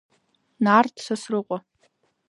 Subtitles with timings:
[0.63, 1.57] Нарҭ Сасрыҟәа.